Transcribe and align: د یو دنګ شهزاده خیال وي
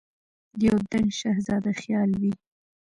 د 0.59 0.59
یو 0.67 0.77
دنګ 0.91 1.09
شهزاده 1.19 1.71
خیال 1.81 2.09
وي 2.21 2.33